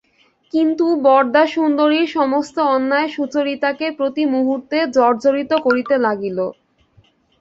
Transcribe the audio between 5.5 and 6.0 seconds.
করিতে